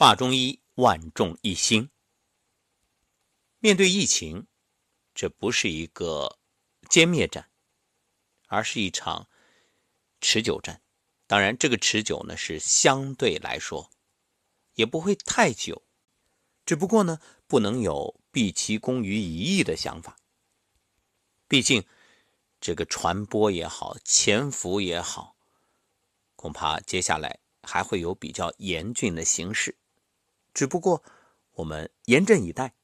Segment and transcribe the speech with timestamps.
[0.00, 1.90] 话中医，万众一心。
[3.58, 4.46] 面对疫情，
[5.14, 6.38] 这不是一个
[6.88, 7.50] 歼灭战，
[8.46, 9.28] 而是一场
[10.18, 10.80] 持久战。
[11.26, 13.90] 当然，这个持久呢是相对来说，
[14.72, 15.82] 也不会太久。
[16.64, 20.16] 只不过呢，不能有毕其功于一役的想法。
[21.46, 21.84] 毕竟，
[22.58, 25.36] 这个传播也好，潜伏也好，
[26.36, 29.76] 恐怕接下来还会有比较严峻的形势。
[30.52, 31.02] 只不过，
[31.52, 32.74] 我们严阵以待。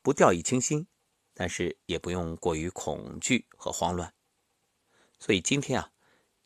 [0.00, 0.86] 不掉以轻心，
[1.34, 4.14] 但是也不用过于恐惧和慌乱。
[5.18, 5.90] 所以今天啊，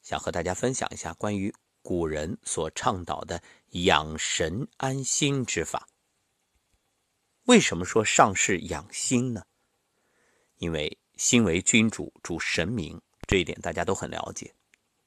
[0.00, 5.88] 想和大家分享一下关于古人所倡导的养神安心之法。
[7.44, 9.44] 为什么说上士养心呢？
[10.56, 14.54] 因为心为君主，主神明，这一点大家都很了解。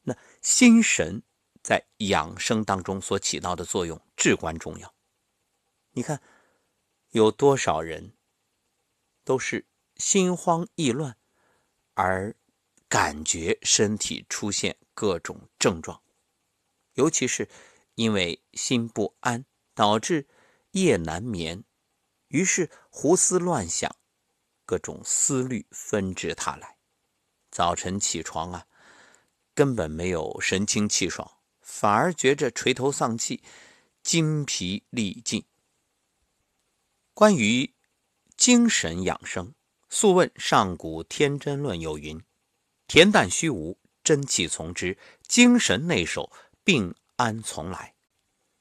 [0.04, 1.23] 那心神
[1.63, 4.93] 在养生当中所起到的作用至关重要。
[5.98, 6.22] 你看，
[7.12, 8.18] 有多少人？
[9.24, 9.65] 都是
[9.96, 11.18] 心慌意乱，
[11.93, 12.35] 而
[12.90, 16.04] 感觉身体出现各种症状，
[16.96, 17.48] 尤其是
[17.96, 20.27] 因为心不安，导致
[20.71, 21.63] 夜难眠，
[22.27, 23.96] 于是胡思乱想，
[24.66, 26.77] 各种思虑纷至沓来，
[27.49, 28.68] 早晨起床啊，
[29.54, 33.41] 根本没有神清气爽，反而觉着垂头丧气，
[34.04, 35.46] 精疲力尽。
[37.16, 37.74] 关于。
[38.35, 39.48] 精神养生，
[39.88, 42.22] 《素问·上古天真论》有云
[42.90, 46.30] ：“恬淡虚无，真气从之；精神内守，
[46.66, 47.96] 病安从来。”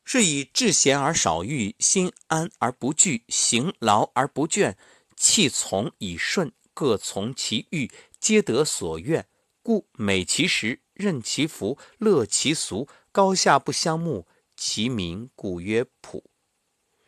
[0.07, 4.77] 是以志闲而少欲，心安而不惧，行劳而不倦，
[5.17, 9.27] 气从以顺，各从其欲，皆得所愿。
[9.65, 16.31] 故美其实，任其福，乐其俗，高下不相慕，其名故曰朴。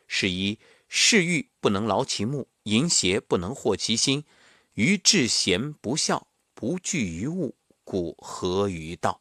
[0.09, 2.49] 是以嗜欲不能劳其目。
[2.67, 4.25] 淫邪不能惑其心，
[4.73, 7.55] 于至贤不孝，不惧于物，
[7.85, 9.21] 故合于道。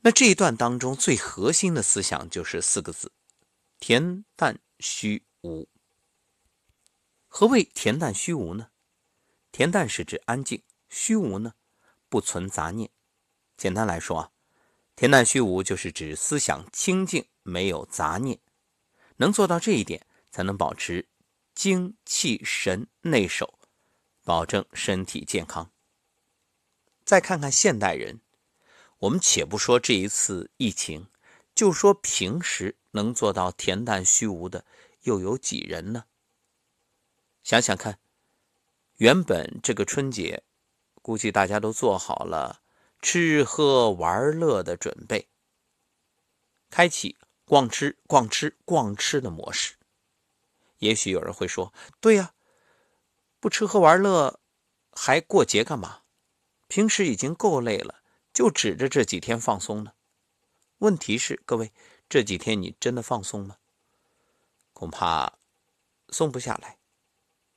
[0.00, 3.12] 那这一段当中最核心的思想就是四个字：
[3.80, 5.68] 恬淡虚无。
[7.28, 8.70] 何谓恬淡虚无呢？
[9.52, 11.52] 恬淡是指安静，虚无呢
[12.08, 12.88] 不存杂念。
[13.58, 14.30] 简单来说啊，
[14.96, 18.40] 恬淡虚无就是指思想清净，没有杂念。
[19.16, 21.08] 能做到这一点，才能保持。
[21.54, 23.60] 精气神内守，
[24.24, 25.70] 保证身体健康。
[27.04, 28.20] 再看看现代人，
[28.98, 31.06] 我们且不说这一次疫情，
[31.54, 34.64] 就说平时能做到恬淡虚无的，
[35.02, 36.06] 又有几人呢？
[37.44, 38.00] 想想看，
[38.96, 40.42] 原本这个春节，
[41.02, 42.62] 估计大家都做好了
[43.00, 45.28] 吃喝玩乐的准备，
[46.68, 49.76] 开启逛吃逛吃逛吃的模式。
[50.78, 52.34] 也许有人会说：“对呀，
[53.40, 54.40] 不吃喝玩乐，
[54.92, 56.02] 还过节干嘛？
[56.68, 59.92] 平时已经够累了，就指着这几天放松呢？”
[60.78, 61.72] 问题是，各位，
[62.08, 63.56] 这几天你真的放松吗？
[64.72, 65.38] 恐怕
[66.08, 66.78] 松不下来，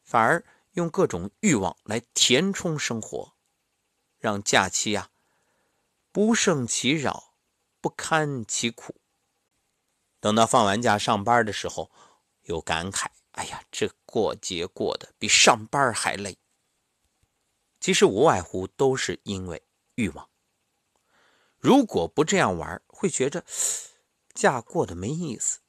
[0.03, 3.33] 反而用各种欲望来填充生活，
[4.19, 5.09] 让假期呀
[6.11, 7.33] 不胜其扰，
[7.81, 8.95] 不堪其苦。
[10.19, 11.91] 等到放完假上班的时候，
[12.43, 13.07] 有感慨。
[13.31, 16.37] 哎呀，这过节过得比上班还累。
[17.79, 19.63] 其实无外乎都是因为
[19.95, 20.29] 欲望。
[21.57, 23.45] 如果不这样玩，会觉着
[24.33, 25.59] 假过得没意思。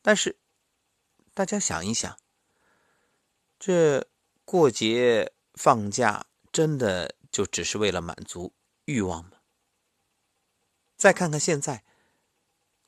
[0.00, 0.38] 但是
[1.34, 2.16] 大家想一想，
[3.58, 4.08] 这
[4.44, 8.54] 过节放假真的就只是为了满足
[8.84, 9.38] 欲望吗？
[10.96, 11.84] 再看看现在，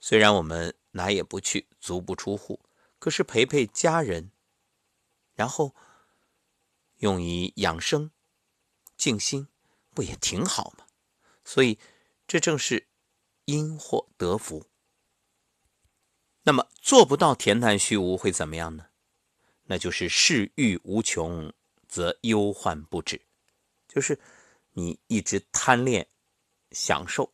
[0.07, 2.61] 虽然我们哪也不去，足不出户。
[2.99, 4.33] 可是陪陪家人，
[5.33, 5.75] 然后
[6.99, 8.11] 用以养生、
[8.99, 9.49] 静心，
[9.95, 10.85] 不也挺好吗？
[11.43, 11.79] 所以
[12.27, 12.87] 这正是
[13.47, 14.67] 因祸得福。
[16.43, 18.89] 那么做不到恬淡虚无会怎么样呢？
[19.63, 21.51] 那就是嗜欲无穷，
[21.89, 23.25] 则忧患不止。
[23.89, 24.21] 就是
[24.73, 26.07] 你一直贪恋、
[26.73, 27.33] 享受，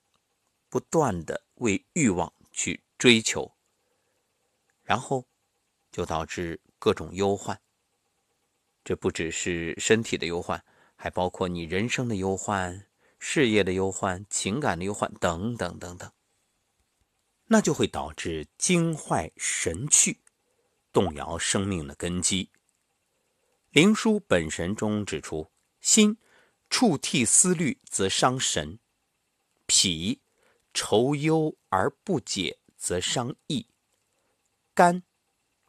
[0.69, 3.57] 不断的为欲望去追求，
[4.83, 5.27] 然后。
[5.93, 7.61] 就导致各种忧患，
[8.85, 10.65] 这不只是身体的忧患，
[10.95, 12.87] 还包括你人生的忧患、
[13.19, 16.13] 事业的忧患、情感的忧患等等等等。
[17.47, 20.21] 那就会导致精坏神去，
[20.93, 22.45] 动摇生命的根基。
[23.71, 26.17] 《灵枢·本神》中指出：心
[26.71, 28.79] 触涕思虑，则伤神；
[29.67, 30.21] 脾
[30.73, 33.67] 愁忧而不解，则伤意；
[34.75, 35.03] 肝，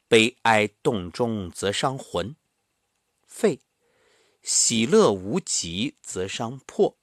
[0.08, 2.36] 悲哀动中则伤魂；
[3.26, 3.62] 肺，
[4.42, 6.98] 喜乐无极则伤魄；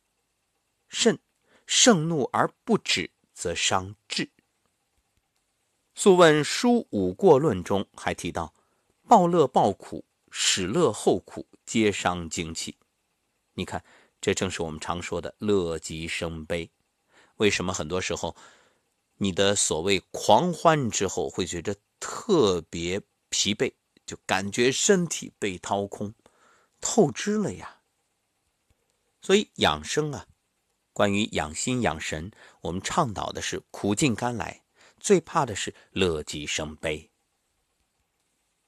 [0.88, 1.18] 肾，
[1.66, 4.26] 盛怒而不止则伤志。
[5.94, 8.54] 《素问·书五过论》中还提到
[9.08, 12.76] ：“报乐报苦，始乐后苦，皆伤精气。”
[13.54, 13.84] 你看，
[14.20, 16.70] 这正是我们常说的“乐极生悲”。
[17.38, 18.36] 为什么很多时候，
[19.18, 23.72] 你的所谓狂欢之后，会觉得特别疲惫，
[24.06, 26.14] 就感觉身体被掏空、
[26.80, 27.82] 透支了呀？
[29.20, 30.26] 所以养生啊，
[30.92, 32.30] 关于养心养神，
[32.62, 34.62] 我们倡导的是苦尽甘来，
[34.98, 37.10] 最怕的是乐极生悲。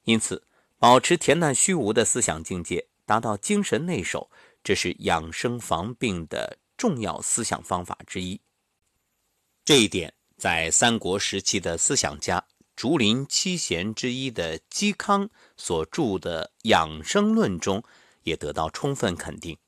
[0.04, 0.46] 因此，
[0.78, 4.30] 保持恬淡虚无的思想境界，达到精神内守，
[4.64, 8.40] 这是养生防病的重要思想方法之一。
[9.64, 12.42] 这一点在三国时期的思想家
[12.74, 17.84] 竹林七贤之一的嵇康所著的《养生论》中
[18.22, 19.58] 也得到充分肯定。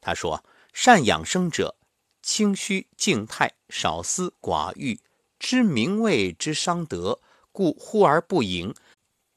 [0.00, 1.76] 他说：“善养生者，
[2.22, 5.00] 清虚静态，少思寡欲，
[5.40, 7.20] 知名位之伤德，
[7.50, 8.72] 故忽而不盈，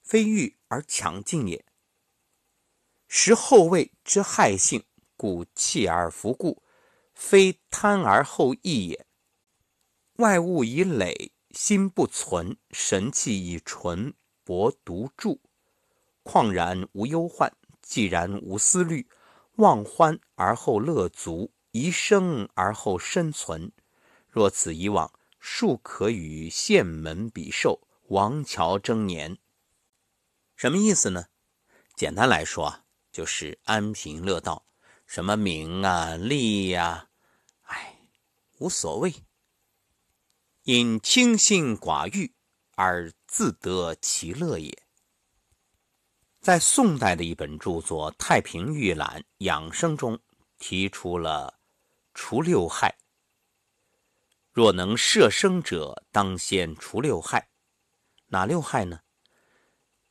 [0.04, 1.66] 非欲而强劲也；
[3.08, 4.84] 识后位之害性，
[5.16, 6.62] 故弃而弗顾，
[7.16, 9.06] 非贪而后益也。”
[10.18, 15.38] 外物以累，心不存；神气以纯，薄独著。
[16.24, 19.08] 旷然无忧患，既然无思虑，
[19.58, 23.72] 忘欢而后乐足，宜生而后身存。
[24.28, 29.38] 若此以往，庶可与县门比寿，王乔争年。
[30.56, 31.26] 什么意思呢？
[31.96, 34.66] 简单来说啊，就是安贫乐道，
[35.06, 37.10] 什么名啊、利呀，
[37.66, 38.00] 哎，
[38.58, 39.14] 无所谓。
[40.70, 42.34] 因清心寡欲
[42.76, 44.78] 而自得其乐也。
[46.42, 50.20] 在宋代的一本著作《太平御览·养生》中，
[50.60, 51.62] 提出了
[52.14, 52.98] 除六害。
[54.52, 57.48] 若能摄生者，当先除六害。
[58.26, 59.00] 哪六害呢？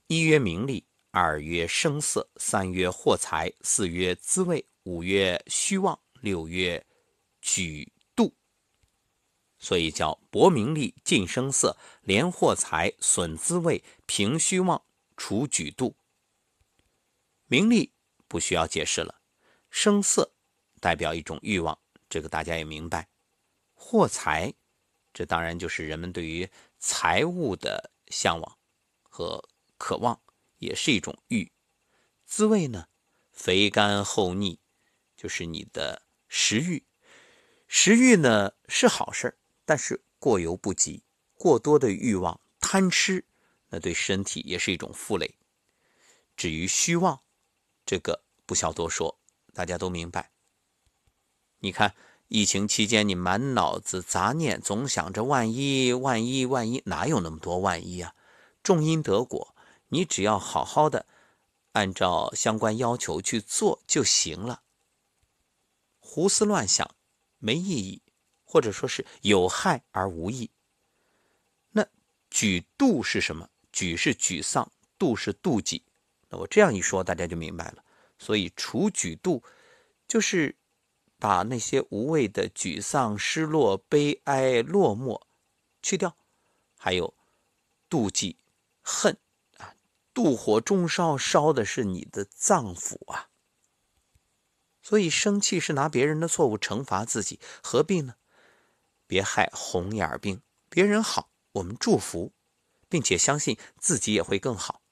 [0.07, 6.87] 一曰名利，二曰声色，三曰货财，四曰滋味，五曰虚妄，六曰
[7.43, 7.93] 举。
[9.59, 14.85] 所以叫薄名利、尽声色、连货财、损滋味、平虚妄、
[15.17, 15.95] 除举妒。
[17.47, 17.93] 名利
[18.29, 19.21] 不需要解释了，
[19.71, 20.35] 声色
[20.81, 23.09] 代表一种欲望，这个大家也明白。
[23.73, 24.53] 货财，
[25.13, 28.59] 这当然就是人们对于财物的向往
[29.03, 29.49] 和
[29.79, 30.21] 渴望，
[30.59, 31.53] 也是一种欲。
[32.25, 32.89] 滋味呢，
[33.33, 34.59] 肥甘厚腻，
[35.17, 36.85] 就是你的食欲。
[37.69, 41.03] 食欲呢是好事但是过犹不及，
[41.35, 43.27] 过多的欲望、贪吃，
[43.69, 45.37] 那对身体也是一种负累。
[46.35, 47.21] 至于虚妄，
[47.85, 49.19] 这个不需要多说，
[49.53, 50.31] 大家都明白。
[51.59, 51.95] 你看，
[52.29, 58.15] 疫情期间你满脑子杂念，总想着万一、万一、万一，哪有那么多万一啊？
[58.63, 59.55] 种因得果，
[59.89, 61.07] 你只要好好的
[61.73, 64.63] 按照相关要求去做就行了。
[65.99, 66.95] 胡思乱想
[67.39, 68.03] 没意义。
[68.57, 70.51] 或者说是有害而无益。
[71.73, 71.87] 那
[72.31, 73.51] 举妒是什么？
[73.71, 75.83] 举是沮丧，妒是妒忌。
[76.31, 77.85] 那我这样一说，大家就明白了。
[78.19, 79.43] 所以除举妒，
[80.09, 80.57] 就是
[81.19, 85.21] 把那些无谓的沮丧、失落、悲哀、落寞
[85.83, 86.17] 去掉。
[86.79, 87.13] 还有
[87.91, 88.39] 妒忌、
[88.81, 89.19] 恨
[89.59, 89.75] 啊，
[90.15, 93.29] 妒火中烧，烧的是你的脏腑啊。
[94.81, 98.15] 所以生气是拿别人的错误惩罚自己，何必呢？
[99.07, 102.33] 别害红眼病，别人好，我们祝福，
[102.89, 104.83] 并且相信自己也会更好。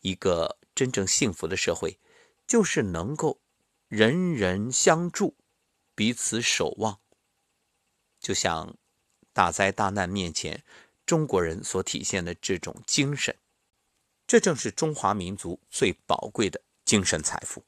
[0.00, 1.98] 一个真正幸福的社会，
[2.46, 3.40] 就是能够
[3.88, 5.36] 人人相助，
[5.94, 7.00] 彼此守望。
[8.18, 8.76] 就像
[9.32, 10.64] 大灾大难面前，
[11.04, 13.36] 中国人所体现的这种精神，
[14.26, 17.64] 这正是中华民族最宝贵的精神财富。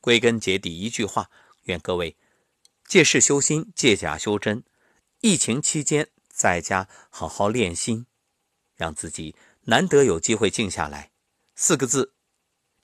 [0.00, 1.30] 归根结底，一句话，
[1.64, 2.16] 愿各位。
[2.86, 4.62] 借事修心，借假修真。
[5.20, 8.06] 疫情期间，在家好好练心，
[8.76, 11.10] 让自己难得有机会静下来。
[11.54, 12.14] 四个字，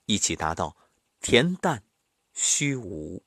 [0.06, 0.76] 一起达到
[1.20, 1.84] 恬淡
[2.32, 3.22] 虚无。